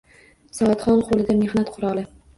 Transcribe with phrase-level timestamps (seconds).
[0.59, 2.09] Savodxon qo’lida mehnat quroli.